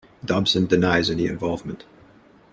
[0.25, 1.85] Dobson denies any involvement.